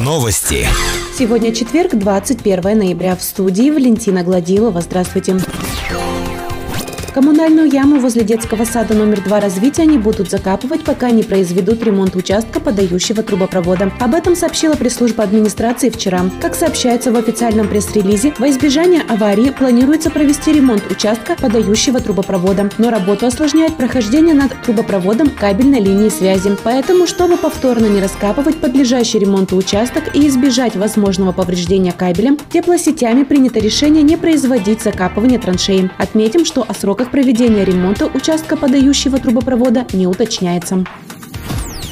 [0.00, 0.66] Новости.
[1.16, 3.14] Сегодня четверг, 21 ноября.
[3.14, 4.80] В студии Валентина Гладилова.
[4.80, 5.36] Здравствуйте.
[7.14, 12.16] Коммунальную яму возле детского сада номер 2 развития не будут закапывать, пока не произведут ремонт
[12.16, 13.92] участка, подающего трубопровода.
[14.00, 16.22] Об этом сообщила пресс-служба администрации вчера.
[16.40, 22.70] Как сообщается в официальном пресс-релизе, во избежание аварии планируется провести ремонт участка, подающего трубопровода.
[22.78, 26.56] Но работу осложняет прохождение над трубопроводом кабельной линии связи.
[26.64, 33.58] Поэтому, чтобы повторно не раскапывать подлежащий ремонту участок и избежать возможного повреждения кабелем, теплосетями принято
[33.58, 35.90] решение не производить закапывание траншеи.
[35.98, 40.84] Отметим, что о сроках сроках проведения ремонта участка подающего трубопровода не уточняется.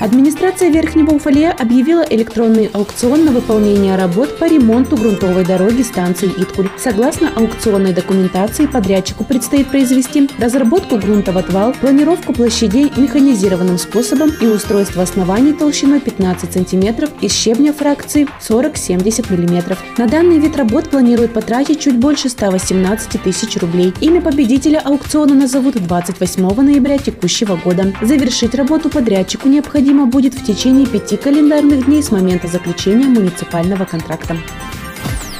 [0.00, 6.68] Администрация Верхнего Уфалея объявила электронный аукцион на выполнение работ по ремонту грунтовой дороги станции Иткуль.
[6.78, 14.46] Согласно аукционной документации, подрядчику предстоит произвести разработку грунта в отвал, планировку площадей механизированным способом и
[14.46, 19.76] устройство оснований толщиной 15 см из щебня фракции 40-70 мм.
[19.96, 23.92] На данный вид работ планируют потратить чуть больше 118 тысяч рублей.
[24.00, 27.92] Имя победителя аукциона назовут 28 ноября текущего года.
[28.00, 33.86] Завершить работу подрядчику необходимо необходимо будет в течение пяти календарных дней с момента заключения муниципального
[33.86, 34.36] контракта.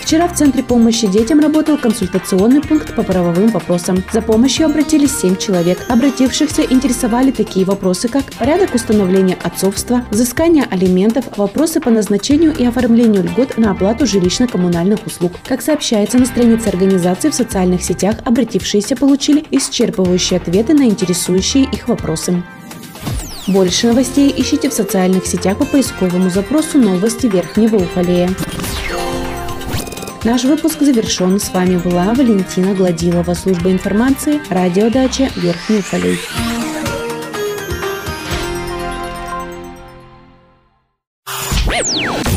[0.00, 4.02] Вчера в Центре помощи детям работал консультационный пункт по правовым вопросам.
[4.12, 5.78] За помощью обратились семь человек.
[5.88, 13.22] Обратившихся интересовали такие вопросы, как порядок установления отцовства, взыскание алиментов, вопросы по назначению и оформлению
[13.22, 15.32] льгот на оплату жилищно-коммунальных услуг.
[15.46, 21.88] Как сообщается на странице организации в социальных сетях, обратившиеся получили исчерпывающие ответы на интересующие их
[21.88, 22.42] вопросы.
[23.46, 28.30] Больше новостей ищите в социальных сетях по поисковому запросу «Новости Верхнего Уфалея».
[30.22, 31.40] Наш выпуск завершен.
[31.40, 36.18] С вами была Валентина Гладилова, служба информации, радиодача Верхний Уфалей.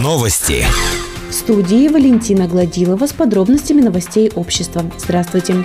[0.00, 0.64] Новости.
[1.28, 4.84] В студии Валентина Гладилова с подробностями новостей общества.
[4.98, 5.64] Здравствуйте.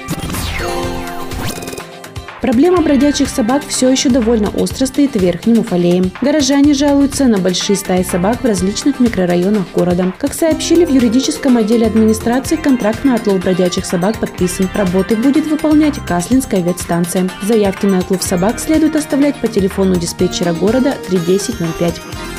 [2.49, 6.11] Проблема бродячих собак все еще довольно остро стоит в Верхнем.
[6.19, 10.11] Горожане жалуются на большие стаи собак в различных микрорайонах города.
[10.17, 14.67] Как сообщили в юридическом отделе администрации, контракт на отлов бродячих собак подписан.
[14.73, 17.29] Работы будет выполнять Каслинская ветстанция.
[17.43, 21.99] Заявки на отлов собак следует оставлять по телефону диспетчера города 31005.
[21.99, 22.38] В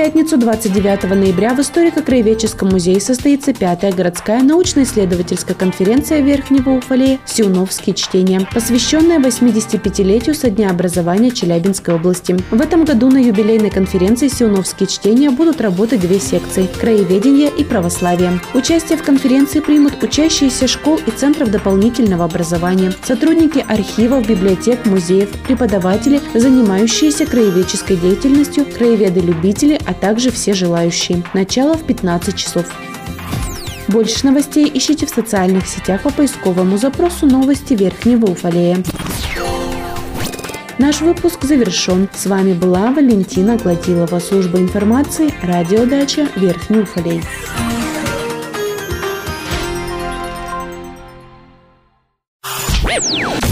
[0.00, 8.40] пятницу 29 ноября в историко-краеведческом музее состоится пятая городская научно-исследовательская конференция Верхнего Уфалея «Сиуновские чтения»,
[8.54, 12.34] посвященная 85-летию со дня образования Челябинской области.
[12.50, 18.40] В этом году на юбилейной конференции «Сиуновские чтения» будут работать две секции– краеведение и православие.
[18.54, 26.22] Участие в конференции примут учащиеся школ и центров дополнительного образования, сотрудники архивов, библиотек, музеев, преподаватели,
[26.32, 31.24] занимающиеся краеведческой деятельностью, краеведы-любители, а также все желающие.
[31.34, 32.64] Начало в 15 часов.
[33.88, 38.78] Больше новостей ищите в социальных сетях по поисковому запросу «Новости Верхнего Уфалея».
[40.78, 42.08] Наш выпуск завершен.
[42.14, 47.20] С вами была Валентина Гладилова, служба информации, радиодача Верхний Уфалей.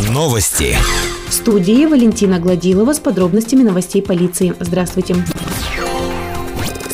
[0.08, 0.76] Новости.
[1.28, 4.54] В студии Валентина Гладилова с подробностями новостей полиции.
[4.60, 5.16] Здравствуйте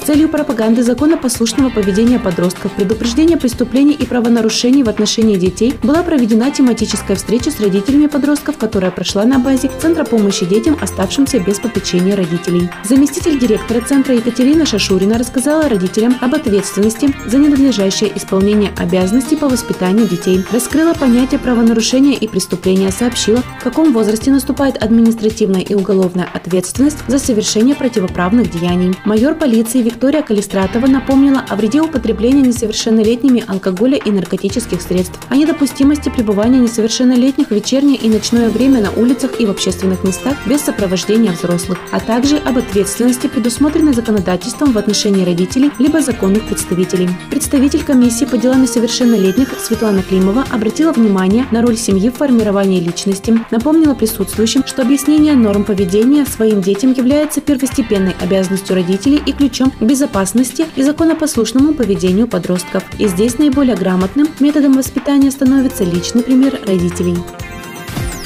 [0.05, 7.17] целью пропаганды законопослушного поведения подростков, предупреждения преступлений и правонарушений в отношении детей была проведена тематическая
[7.17, 12.69] встреча с родителями подростков, которая прошла на базе Центра помощи детям, оставшимся без попечения родителей.
[12.85, 20.07] Заместитель директора Центра Екатерина Шашурина рассказала родителям об ответственности за ненадлежащее исполнение обязанностей по воспитанию
[20.07, 26.99] детей, раскрыла понятие правонарушения и преступления, сообщила, в каком возрасте наступает административная и уголовная ответственность
[27.09, 28.95] за совершение противоправных деяний.
[29.05, 36.09] Майор полиции Виктория Калистратова напомнила о вреде употребления несовершеннолетними алкоголя и наркотических средств, о недопустимости
[36.09, 41.33] пребывания несовершеннолетних в вечернее и ночное время на улицах и в общественных местах без сопровождения
[41.33, 47.09] взрослых, а также об ответственности, предусмотренной законодательством в отношении родителей либо законных представителей.
[47.31, 53.39] Представитель комиссии по делам несовершеннолетних Светлана Климова обратила внимание на роль семьи в формировании личности,
[53.51, 60.67] напомнила присутствующим, что объяснение норм поведения своим детям является первостепенной обязанностью родителей и ключом безопасности
[60.77, 62.83] и законопослушному поведению подростков.
[62.99, 67.17] И здесь наиболее грамотным методом воспитания становится личный пример родителей.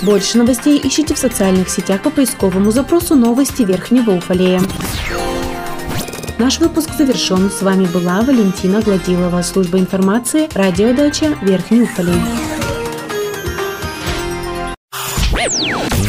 [0.02, 4.60] Больше новостей ищите в социальных сетях по поисковому запросу «Новости Верхнего Уфалея».
[6.38, 7.50] Наш выпуск завершен.
[7.50, 12.14] С вами была Валентина Гладилова, служба информации, радиодача Верхний Уфалей.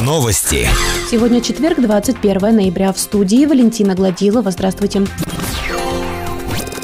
[0.04, 0.68] Новости.
[1.10, 2.94] Сегодня четверг, 21 ноября.
[2.94, 4.52] В студии Валентина Гладилова.
[4.52, 5.04] Здравствуйте.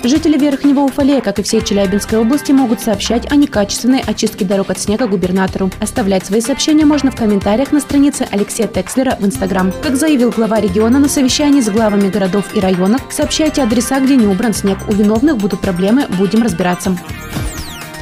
[0.06, 4.78] Жители Верхнего Уфалея, как и всей Челябинской области, могут сообщать о некачественной очистке дорог от
[4.78, 5.72] снега губернатору.
[5.80, 9.74] Оставлять свои сообщения можно в комментариях на странице Алексея Текслера в Инстаграм.
[9.82, 14.28] Как заявил глава региона на совещании с главами городов и районов, сообщайте адреса, где не
[14.28, 14.78] убран снег.
[14.88, 16.96] У виновных будут проблемы, будем разбираться.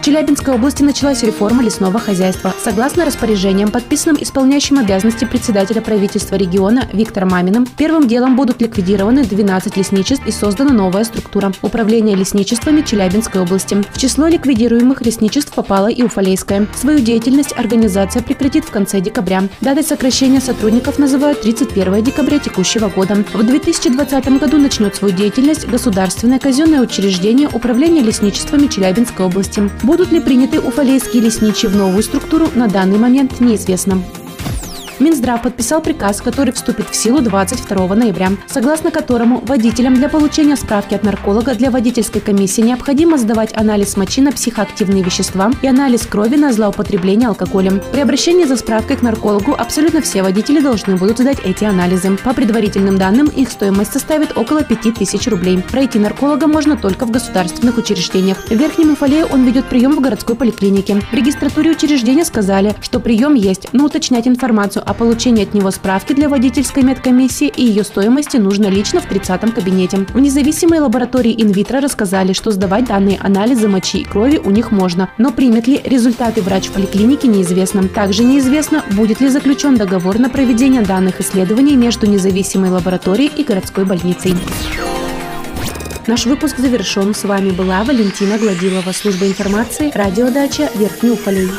[0.03, 2.53] Челябинской области началась реформа лесного хозяйства.
[2.61, 9.77] Согласно распоряжениям, подписанным исполняющим обязанности председателя правительства региона Виктором Маминым, первым делом будут ликвидированы 12
[9.77, 13.81] лесничеств и создана новая структура– Управление лесничествами Челябинской области.
[13.93, 16.67] В число ликвидируемых лесничеств попала и Уфалейская.
[16.75, 19.43] Свою деятельность организация прекратит в конце декабря.
[19.61, 23.23] Датой сокращения сотрудников называют 31 декабря текущего года.
[23.33, 29.71] В 2020 году начнет свою деятельность государственное казенное учреждение Управления лесничествами Челябинской области.
[29.93, 34.01] Будут ли приняты уфалейские лесничие в новую структуру, на данный момент неизвестно.
[35.03, 40.93] Минздрав подписал приказ, который вступит в силу 22 ноября, согласно которому водителям для получения справки
[40.93, 46.37] от нарколога для водительской комиссии необходимо сдавать анализ мочи на психоактивные вещества и анализ крови
[46.37, 47.81] на злоупотребление алкоголем.
[47.91, 52.15] При обращении за справкой к наркологу абсолютно все водители должны будут сдать эти анализы.
[52.23, 55.61] По предварительным данным, их стоимость составит около 5000 рублей.
[55.69, 58.37] Пройти нарколога можно только в государственных учреждениях.
[58.45, 61.01] В Верхнем Уфалее он ведет прием в городской поликлинике.
[61.11, 66.13] В регистратуре учреждения сказали, что прием есть, но уточнять информацию о получении от него справки
[66.13, 70.05] для водительской медкомиссии и ее стоимости нужно лично в 30-м кабинете.
[70.13, 75.09] В независимой лаборатории инвитро рассказали, что сдавать данные анализы мочи и крови у них можно,
[75.17, 77.87] но примет ли результаты врач в поликлинике неизвестно.
[77.87, 83.85] Также неизвестно, будет ли заключен договор на проведение данных исследований между независимой лабораторией и городской
[83.85, 84.35] больницей.
[86.05, 87.15] Наш выпуск завершен.
[87.15, 91.49] С вами была Валентина Гладилова, служба информации, радиодача Верхний Уфалей.